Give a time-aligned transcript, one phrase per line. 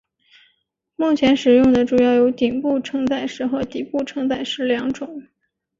[0.95, 5.27] 目前使用的主要有顶部承载式和底部承载式两种。